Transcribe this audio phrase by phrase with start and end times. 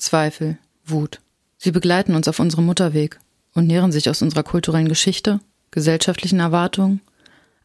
[0.00, 1.20] Zweifel, Wut.
[1.58, 3.20] Sie begleiten uns auf unserem Mutterweg
[3.54, 5.40] und nähren sich aus unserer kulturellen Geschichte,
[5.70, 7.00] gesellschaftlichen Erwartungen,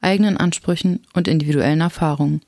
[0.02, 2.42] eigenen Ansprüchen und individuellen Erfahrungen.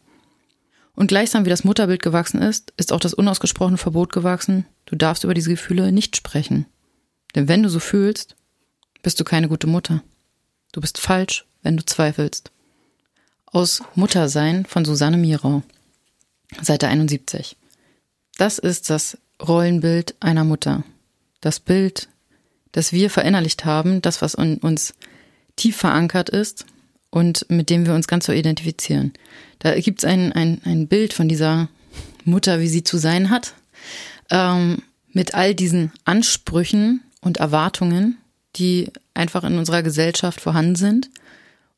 [0.93, 5.23] Und gleichsam wie das Mutterbild gewachsen ist, ist auch das unausgesprochene Verbot gewachsen, du darfst
[5.23, 6.65] über diese Gefühle nicht sprechen.
[7.35, 8.35] Denn wenn du so fühlst,
[9.03, 10.03] bist du keine gute Mutter.
[10.71, 12.51] Du bist falsch, wenn du zweifelst.
[13.45, 15.63] Aus Muttersein von Susanne Mirau.
[16.61, 17.55] Seite 71.
[18.37, 20.83] Das ist das Rollenbild einer Mutter.
[21.41, 22.09] Das Bild,
[22.71, 24.93] das wir verinnerlicht haben, das, was in uns
[25.55, 26.65] tief verankert ist
[27.09, 29.13] und mit dem wir uns ganz so identifizieren.
[29.59, 31.69] Da gibt es ein, ein, ein Bild von dieser
[32.25, 33.53] Mutter, wie sie zu sein hat,
[34.29, 38.17] ähm, mit all diesen Ansprüchen und Erwartungen,
[38.55, 41.09] die einfach in unserer Gesellschaft vorhanden sind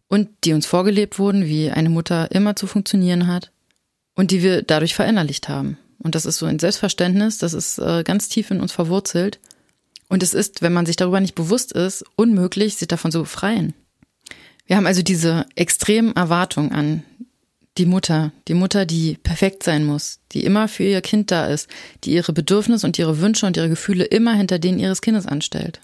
[0.07, 3.51] und die uns vorgelebt wurden, wie eine Mutter immer zu funktionieren hat
[4.15, 5.77] und die wir dadurch verinnerlicht haben.
[5.99, 9.39] Und das ist so ein Selbstverständnis, das ist äh, ganz tief in uns verwurzelt.
[10.07, 13.73] Und es ist, wenn man sich darüber nicht bewusst ist, unmöglich, sich davon zu befreien.
[14.65, 17.03] Wir haben also diese extremen Erwartungen an
[17.77, 21.69] die Mutter, die Mutter, die perfekt sein muss, die immer für ihr Kind da ist,
[22.03, 25.79] die ihre Bedürfnisse und ihre Wünsche und ihre Gefühle immer hinter denen ihres Kindes anstellt.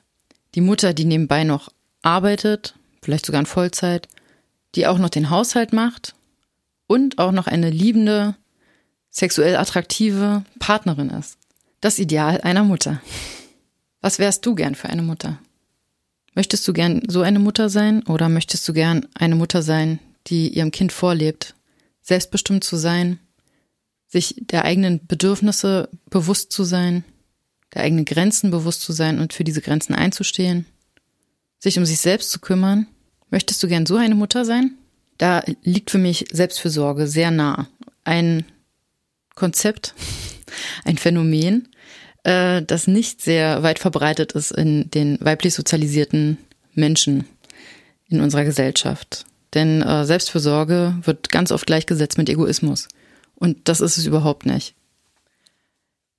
[0.56, 1.70] Die Mutter, die nebenbei noch
[2.02, 4.08] arbeitet, vielleicht sogar in Vollzeit,
[4.76, 6.16] die auch noch den Haushalt macht
[6.88, 8.36] und auch noch eine liebende,
[9.16, 11.38] sexuell attraktive Partnerin ist.
[11.80, 13.02] Das Ideal einer Mutter.
[14.02, 15.40] Was wärst du gern für eine Mutter?
[16.34, 20.50] Möchtest du gern so eine Mutter sein oder möchtest du gern eine Mutter sein, die
[20.50, 21.56] ihrem Kind vorlebt,
[22.02, 23.20] selbstbestimmt zu sein,
[24.08, 27.06] sich der eigenen Bedürfnisse bewusst zu sein,
[27.74, 30.66] der eigenen Grenzen bewusst zu sein und für diese Grenzen einzustehen,
[31.58, 32.88] sich um sich selbst zu kümmern?
[33.30, 34.78] Möchtest du gern so eine Mutter sein?
[35.18, 37.70] Da liegt für mich Selbstfürsorge sehr nah.
[38.04, 38.46] Ein
[39.36, 39.94] Konzept,
[40.86, 41.68] ein Phänomen,
[42.24, 46.38] äh, das nicht sehr weit verbreitet ist in den weiblich sozialisierten
[46.74, 47.26] Menschen
[48.08, 49.26] in unserer Gesellschaft.
[49.54, 52.88] Denn äh, Selbstfürsorge wird ganz oft gleichgesetzt mit Egoismus.
[53.36, 54.76] Und das ist es überhaupt nicht.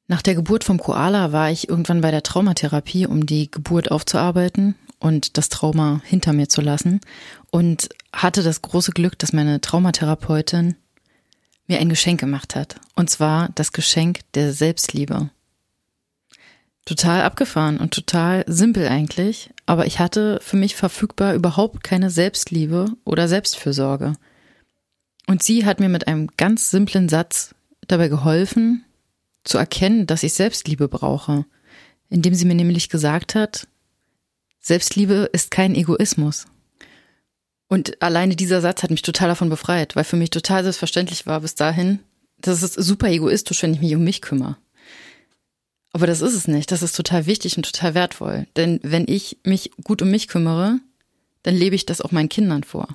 [0.08, 4.76] Nach der Geburt vom Koala war ich irgendwann bei der Traumatherapie, um die Geburt aufzuarbeiten
[5.00, 7.00] und das Trauma hinter mir zu lassen.
[7.50, 10.76] Und hatte das große Glück, dass meine Traumatherapeutin
[11.66, 12.76] mir ein Geschenk gemacht hat.
[12.94, 15.30] Und zwar das Geschenk der Selbstliebe.
[16.84, 22.92] Total abgefahren und total simpel eigentlich, aber ich hatte für mich verfügbar überhaupt keine Selbstliebe
[23.04, 24.14] oder Selbstfürsorge.
[25.26, 27.54] Und sie hat mir mit einem ganz simplen Satz
[27.88, 28.84] dabei geholfen,
[29.42, 31.44] zu erkennen, dass ich Selbstliebe brauche,
[32.08, 33.66] indem sie mir nämlich gesagt hat,
[34.60, 36.46] Selbstliebe ist kein Egoismus.
[37.68, 41.40] Und alleine dieser Satz hat mich total davon befreit, weil für mich total selbstverständlich war
[41.40, 41.98] bis dahin,
[42.38, 44.56] das ist super egoistisch, wenn ich mich um mich kümmere.
[45.92, 46.70] Aber das ist es nicht.
[46.70, 48.46] Das ist total wichtig und total wertvoll.
[48.56, 50.78] Denn wenn ich mich gut um mich kümmere,
[51.42, 52.88] dann lebe ich das auch meinen Kindern vor.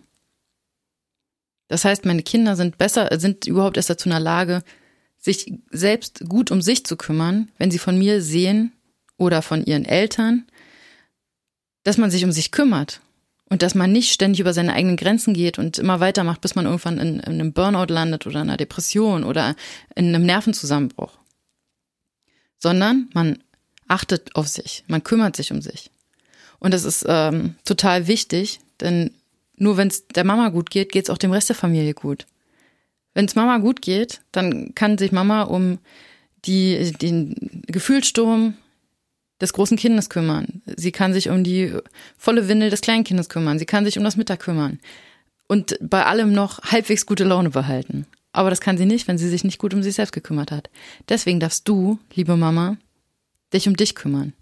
[1.68, 4.62] Das heißt, meine Kinder sind besser, sind überhaupt erst dazu in der Lage,
[5.18, 8.72] sich selbst gut um sich zu kümmern, wenn sie von mir sehen
[9.18, 10.46] oder von ihren Eltern,
[11.84, 13.02] dass man sich um sich kümmert
[13.51, 16.63] und dass man nicht ständig über seine eigenen Grenzen geht und immer weitermacht, bis man
[16.63, 19.57] irgendwann in, in einem Burnout landet oder in einer Depression oder
[19.94, 21.12] in einem Nervenzusammenbruch.
[22.59, 23.44] Sondern man
[23.89, 25.91] achtet auf sich, man kümmert sich um sich.
[26.59, 29.12] Und das ist ähm, total wichtig, denn
[29.57, 32.27] nur wenn es der Mama gut geht, geht es auch dem Rest der Familie gut.
[33.13, 35.80] Wenn es Mama gut geht, dann kann sich Mama um
[36.45, 37.36] die, den
[37.68, 38.54] Gefühlssturm
[39.42, 40.62] des großen Kindes kümmern.
[40.66, 41.74] Sie kann sich um die
[42.18, 43.60] volle Windel des Kleinkindes kümmern.
[43.60, 44.80] Sie kann sich um das Mittag kümmern.
[45.48, 48.06] Und bei allem noch halbwegs gute Laune behalten.
[48.32, 50.70] Aber das kann sie nicht, wenn sie sich nicht gut um sich selbst gekümmert hat.
[51.10, 52.78] Deswegen darfst du, liebe Mama,
[53.54, 54.34] dich um dich kümmern.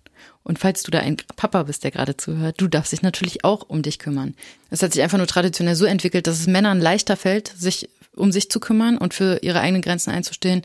[0.43, 3.63] Und falls du da ein Papa bist, der gerade zuhört, du darfst dich natürlich auch
[3.67, 4.35] um dich kümmern.
[4.69, 8.31] Es hat sich einfach nur traditionell so entwickelt, dass es Männern leichter fällt, sich um
[8.31, 10.63] sich zu kümmern und für ihre eigenen Grenzen einzustehen,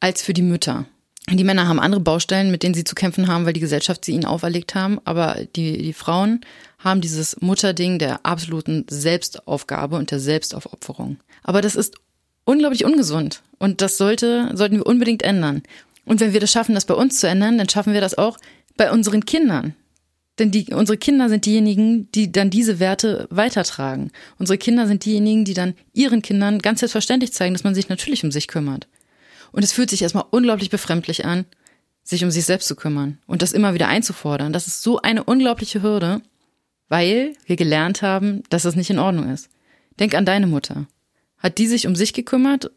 [0.00, 0.86] als für die Mütter.
[1.38, 4.12] Die Männer haben andere Baustellen, mit denen sie zu kämpfen haben, weil die Gesellschaft sie
[4.12, 4.98] ihnen auferlegt haben.
[5.04, 6.40] Aber die, die Frauen
[6.78, 11.18] haben dieses Mutterding der absoluten Selbstaufgabe und der Selbstaufopferung.
[11.42, 11.94] Aber das ist
[12.44, 13.42] unglaublich ungesund.
[13.58, 15.62] Und das sollte, sollten wir unbedingt ändern.
[16.04, 18.38] Und wenn wir das schaffen, das bei uns zu ändern, dann schaffen wir das auch
[18.76, 19.74] bei unseren Kindern.
[20.38, 24.10] Denn die, unsere Kinder sind diejenigen, die dann diese Werte weitertragen.
[24.38, 28.24] Unsere Kinder sind diejenigen, die dann ihren Kindern ganz selbstverständlich zeigen, dass man sich natürlich
[28.24, 28.88] um sich kümmert.
[29.52, 31.44] Und es fühlt sich erstmal unglaublich befremdlich an,
[32.02, 34.52] sich um sich selbst zu kümmern und das immer wieder einzufordern.
[34.52, 36.22] Das ist so eine unglaubliche Hürde,
[36.88, 39.48] weil wir gelernt haben, dass es nicht in Ordnung ist.
[39.98, 40.86] Denk an deine Mutter.
[41.38, 42.70] Hat die sich um sich gekümmert?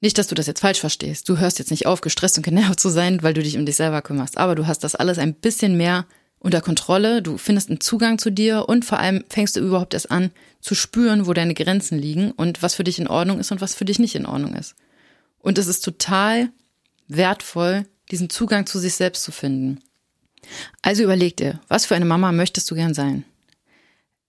[0.00, 1.28] Nicht, dass du das jetzt falsch verstehst.
[1.28, 3.76] Du hörst jetzt nicht auf, gestresst und genervt zu sein, weil du dich um dich
[3.76, 4.38] selber kümmerst.
[4.38, 6.06] Aber du hast das alles ein bisschen mehr
[6.38, 7.20] unter Kontrolle.
[7.20, 10.30] Du findest einen Zugang zu dir und vor allem fängst du überhaupt erst an
[10.60, 13.74] zu spüren, wo deine Grenzen liegen und was für dich in Ordnung ist und was
[13.74, 14.74] für dich nicht in Ordnung ist.
[15.40, 16.50] Und es ist total
[17.08, 19.80] wertvoll, diesen Zugang zu sich selbst zu finden.
[20.82, 23.24] Also überleg dir, was für eine Mama möchtest du gern sein?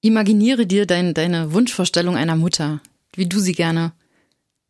[0.02, 2.82] Imaginiere dir dein, deine Wunschvorstellung einer Mutter,
[3.14, 3.94] wie du sie gerne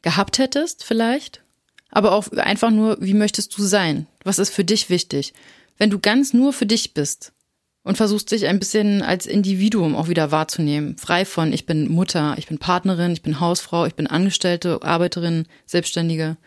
[0.01, 1.41] gehabt hättest vielleicht,
[1.89, 4.07] aber auch einfach nur, wie möchtest du sein?
[4.23, 5.33] Was ist für dich wichtig?
[5.77, 7.33] Wenn du ganz nur für dich bist
[7.83, 12.35] und versuchst dich ein bisschen als Individuum auch wieder wahrzunehmen, frei von ich bin Mutter,
[12.37, 16.37] ich bin Partnerin, ich bin Hausfrau, ich bin Angestellte, Arbeiterin, Selbstständige,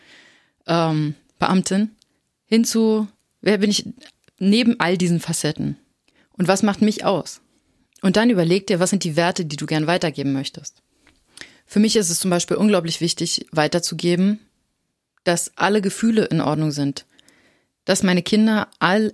[0.67, 1.91] ähm, Beamtin,
[2.45, 3.07] hinzu,
[3.41, 3.85] wer bin ich
[4.39, 5.77] neben all diesen Facetten?
[6.37, 7.41] Und was macht mich aus?
[8.01, 10.81] Und dann überleg dir, was sind die Werte, die du gern weitergeben möchtest.
[11.65, 14.39] Für mich ist es zum Beispiel unglaublich wichtig, weiterzugeben,
[15.23, 17.05] dass alle Gefühle in Ordnung sind.
[17.85, 19.13] Dass meine Kinder all,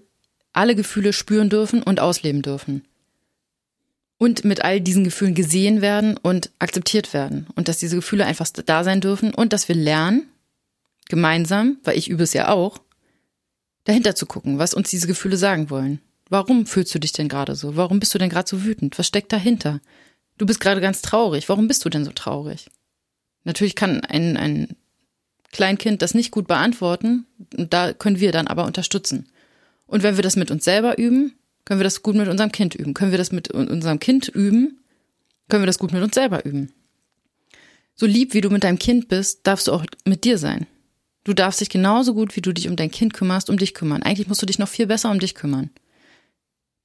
[0.54, 2.84] alle Gefühle spüren dürfen und ausleben dürfen.
[4.18, 7.48] Und mit all diesen Gefühlen gesehen werden und akzeptiert werden.
[7.56, 10.28] Und dass diese Gefühle einfach da sein dürfen und dass wir lernen,
[11.10, 12.80] gemeinsam, weil ich übe es ja auch,
[13.84, 16.00] dahinter zu gucken, was uns diese Gefühle sagen wollen.
[16.30, 17.76] Warum fühlst du dich denn gerade so?
[17.76, 18.98] Warum bist du denn gerade so wütend?
[18.98, 19.82] Was steckt dahinter?
[20.38, 21.50] Du bist gerade ganz traurig.
[21.50, 22.70] Warum bist du denn so traurig?
[23.44, 24.76] Natürlich kann ein, ein
[25.52, 27.26] Kleinkind das nicht gut beantworten.
[27.58, 29.28] Und da können wir dann aber unterstützen.
[29.92, 31.34] Und wenn wir das mit uns selber üben,
[31.66, 32.94] können wir das gut mit unserem Kind üben.
[32.94, 34.80] Können wir das mit unserem Kind üben,
[35.50, 36.72] können wir das gut mit uns selber üben.
[37.96, 40.66] So lieb wie du mit deinem Kind bist, darfst du auch mit dir sein.
[41.26, 44.02] Du darfst dich genauso gut, wie du dich um dein Kind kümmerst, um dich kümmern.
[44.02, 45.72] Eigentlich musst du dich noch viel besser um dich kümmern.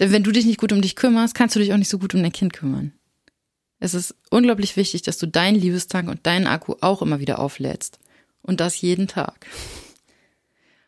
[0.01, 2.01] Denn wenn du dich nicht gut um dich kümmerst, kannst du dich auch nicht so
[2.01, 2.93] gut um dein Kind kümmern.
[3.79, 8.01] Es ist unglaublich wichtig, dass du deinen Liebestank und deinen Akku auch immer wieder auflädst.
[8.43, 9.47] Und das jeden Tag.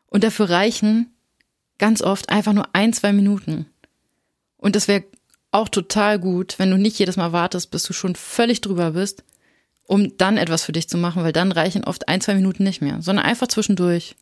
[0.09, 1.15] Und dafür reichen
[1.79, 3.67] ganz oft einfach nur ein, zwei Minuten.
[4.57, 5.05] Und das wäre
[5.51, 9.25] auch total gut, wenn du nicht jedes Mal wartest, bis du schon völlig drüber bist,
[9.85, 12.83] um dann etwas für dich zu machen, weil dann reichen oft ein, zwei Minuten nicht
[12.83, 14.17] mehr, sondern einfach zwischendurch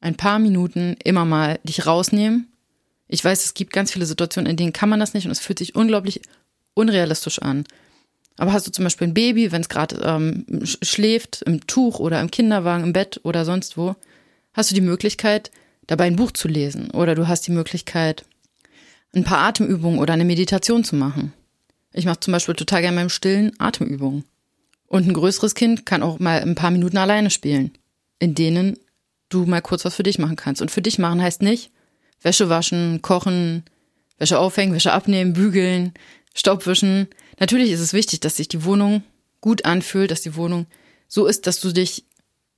[0.00, 2.50] ein paar Minuten immer mal dich rausnehmen.
[3.06, 5.40] Ich weiß, es gibt ganz viele Situationen, in denen kann man das nicht und es
[5.40, 6.22] fühlt sich unglaublich
[6.74, 7.64] unrealistisch an.
[8.38, 12.20] Aber hast du zum Beispiel ein Baby, wenn es gerade ähm, schläft, im Tuch oder
[12.20, 13.96] im Kinderwagen, im Bett oder sonst wo,
[14.54, 15.50] hast du die Möglichkeit,
[15.90, 18.24] dabei ein Buch zu lesen oder du hast die Möglichkeit,
[19.12, 21.32] ein paar Atemübungen oder eine Meditation zu machen.
[21.92, 24.24] Ich mache zum Beispiel total gerne beim Stillen Atemübungen.
[24.86, 27.72] Und ein größeres Kind kann auch mal ein paar Minuten alleine spielen,
[28.20, 28.78] in denen
[29.30, 30.62] du mal kurz was für dich machen kannst.
[30.62, 31.72] Und für dich machen heißt nicht
[32.22, 33.64] Wäsche waschen, kochen,
[34.18, 35.92] Wäsche aufhängen, Wäsche abnehmen, bügeln,
[36.34, 37.08] Staubwischen.
[37.40, 39.02] Natürlich ist es wichtig, dass sich die Wohnung
[39.40, 40.66] gut anfühlt, dass die Wohnung
[41.08, 42.04] so ist, dass du dich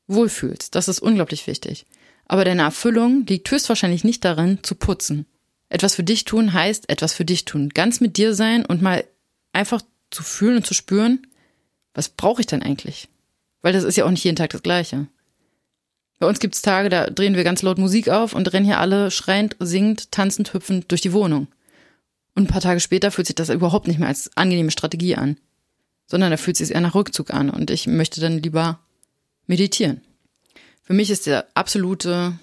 [0.06, 0.74] wohlfühlst.
[0.74, 1.86] Das ist unglaublich wichtig.
[2.32, 5.26] Aber deine Erfüllung liegt höchstwahrscheinlich nicht darin, zu putzen.
[5.68, 7.68] Etwas für dich tun heißt etwas für dich tun.
[7.68, 9.04] Ganz mit dir sein und mal
[9.52, 11.26] einfach zu fühlen und zu spüren,
[11.92, 13.10] was brauche ich denn eigentlich?
[13.60, 15.08] Weil das ist ja auch nicht jeden Tag das Gleiche.
[16.20, 19.10] Bei uns gibt's Tage, da drehen wir ganz laut Musik auf und rennen hier alle
[19.10, 21.48] schreiend, singend, tanzend, hüpfend durch die Wohnung.
[22.34, 25.36] Und ein paar Tage später fühlt sich das überhaupt nicht mehr als angenehme Strategie an,
[26.06, 28.78] sondern da fühlt sich eher nach Rückzug an und ich möchte dann lieber
[29.46, 30.00] meditieren.
[30.82, 32.38] Für mich ist der absolute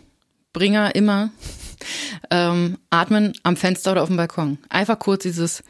[0.54, 1.32] Bringer immer
[2.32, 4.58] ähm, atmen am Fenster oder auf dem Balkon.
[4.70, 5.64] Einfach kurz dieses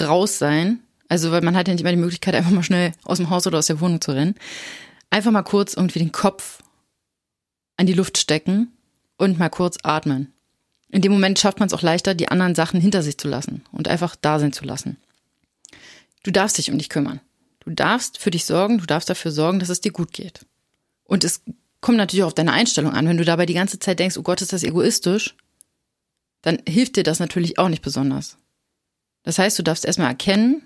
[0.00, 0.80] Raussein
[1.10, 3.44] also, weil man hat ja nicht immer die Möglichkeit, einfach mal schnell aus dem Haus
[3.44, 4.36] oder aus der Wohnung zu rennen.
[5.10, 6.62] Einfach mal kurz irgendwie den Kopf
[7.76, 8.68] an die Luft stecken
[9.18, 10.32] und mal kurz atmen.
[10.88, 13.64] In dem Moment schafft man es auch leichter, die anderen Sachen hinter sich zu lassen
[13.72, 14.98] und einfach da sein zu lassen.
[16.22, 17.18] Du darfst dich um dich kümmern.
[17.58, 20.46] Du darfst für dich sorgen, du darfst dafür sorgen, dass es dir gut geht.
[21.02, 21.42] Und es
[21.80, 23.08] kommt natürlich auch auf deine Einstellung an.
[23.08, 25.34] Wenn du dabei die ganze Zeit denkst, oh Gott, ist das egoistisch,
[26.42, 28.36] dann hilft dir das natürlich auch nicht besonders.
[29.22, 30.62] Das heißt, du darfst erstmal erkennen,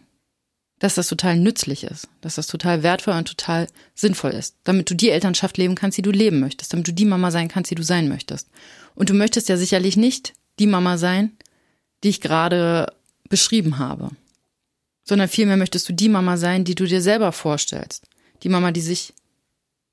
[0.78, 4.94] dass das total nützlich ist, dass das total wertvoll und total sinnvoll ist, damit du
[4.94, 7.76] die Elternschaft leben kannst, die du leben möchtest, damit du die Mama sein kannst, die
[7.76, 8.48] du sein möchtest.
[8.94, 11.36] Und du möchtest ja sicherlich nicht die Mama sein,
[12.02, 12.92] die ich gerade
[13.28, 14.10] beschrieben habe,
[15.04, 18.06] sondern vielmehr möchtest du die Mama sein, die du dir selber vorstellst.
[18.42, 19.14] Die Mama, die sich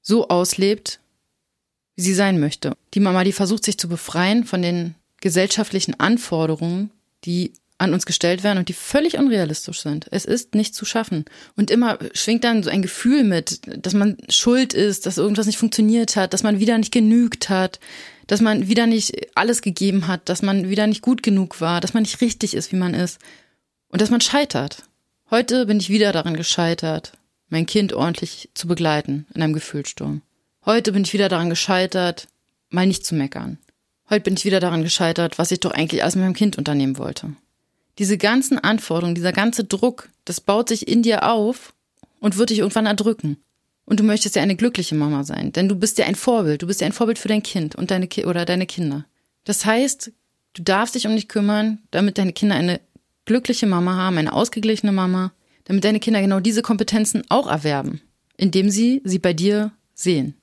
[0.02, 1.00] so auslebt,
[1.96, 2.74] wie sie sein möchte.
[2.94, 6.92] Die Mama, die versucht sich zu befreien von den gesellschaftlichen Anforderungen,
[7.26, 10.06] die an uns gestellt werden und die völlig unrealistisch sind.
[10.12, 11.26] Es ist nicht zu schaffen.
[11.56, 15.58] Und immer schwingt dann so ein Gefühl mit, dass man schuld ist, dass irgendwas nicht
[15.58, 17.80] funktioniert hat, dass man wieder nicht genügt hat,
[18.28, 21.96] dass man wieder nicht alles gegeben hat, dass man wieder nicht gut genug war, dass
[21.96, 23.20] man nicht richtig ist, wie man ist
[23.90, 24.84] und dass man scheitert.
[25.32, 27.14] Heute bin ich wieder daran gescheitert,
[27.50, 30.22] mein Kind ordentlich zu begleiten in einem Gefühlssturm.
[30.64, 32.28] Heute bin ich wieder daran gescheitert,
[32.70, 33.58] mal nicht zu meckern.
[34.12, 37.00] Heute bin ich wieder daran gescheitert, was ich doch eigentlich alles mit meinem Kind unternehmen
[37.00, 37.34] wollte.
[37.98, 41.74] Diese ganzen Anforderungen, dieser ganze Druck, das baut sich in dir auf
[42.20, 43.38] und wird dich irgendwann erdrücken.
[43.86, 46.62] Und du möchtest ja eine glückliche Mama sein, denn du bist ja ein Vorbild.
[46.62, 49.06] Du bist ja ein Vorbild für dein Kind und deine Ki oder deine Kinder.
[49.46, 50.12] Das heißt,
[50.54, 52.80] du darfst dich um dich kümmern, damit deine Kinder eine
[53.26, 58.02] glückliche Mama haben, eine ausgeglichene Mama, damit deine Kinder genau diese Kompetenzen auch erwerben,
[58.38, 60.36] indem sie sie bei dir sehen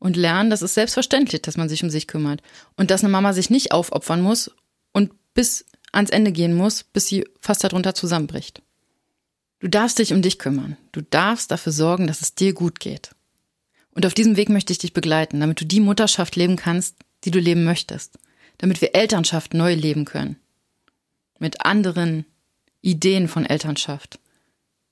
[0.00, 2.42] und lernen, dass es selbstverständlich, dass man sich um sich kümmert
[2.76, 4.50] und dass eine Mama sich nicht aufopfern muss
[4.92, 8.62] und bis ans Ende gehen muss, bis sie fast darunter zusammenbricht.
[9.60, 10.76] Du darfst dich um dich kümmern.
[10.92, 13.10] Du darfst dafür sorgen, dass es dir gut geht.
[13.94, 17.30] Und auf diesem Weg möchte ich dich begleiten, damit du die Mutterschaft leben kannst, die
[17.30, 18.18] du leben möchtest.
[18.58, 20.36] Damit wir Elternschaft neu leben können.
[21.38, 22.24] Mit anderen
[22.80, 24.18] Ideen von Elternschaft.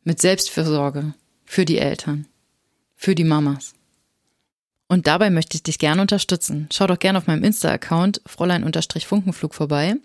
[0.04, 2.26] Mit Selbstfürsorge für die Eltern.
[2.94, 3.74] Für die Mamas.
[4.88, 6.68] Und dabei möchte ich dich gerne unterstützen.
[6.72, 9.96] Schau doch gerne auf meinem Insta-Account Fräulein-Funkenflug vorbei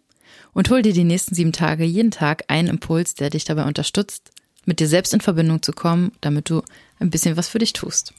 [0.54, 4.32] und hol dir die nächsten sieben Tage jeden Tag einen Impuls, der dich dabei unterstützt,
[4.66, 6.64] mit dir selbst in Verbindung zu kommen, damit du
[7.00, 8.14] ein bisschen was für dich tust.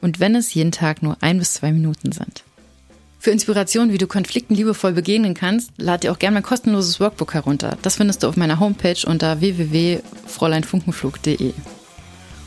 [0.00, 2.44] Und wenn es jeden Tag nur ein bis zwei Minuten sind.
[3.18, 7.34] Für Inspiration, wie du Konflikten liebevoll begegnen kannst, lad dir auch gerne mein kostenloses Workbook
[7.34, 7.76] herunter.
[7.82, 11.52] Das findest du auf meiner Homepage unter www.fräuleinfunkenflug.de.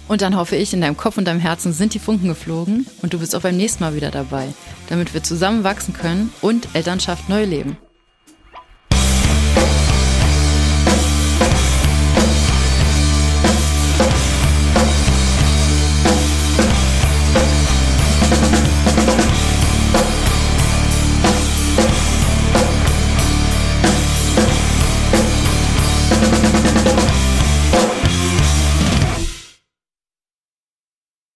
[0.07, 3.13] Und dann hoffe ich, in deinem Kopf und deinem Herzen sind die Funken geflogen und
[3.13, 4.47] du bist auch beim nächsten Mal wieder dabei,
[4.88, 7.77] damit wir zusammen wachsen können und Elternschaft neu leben.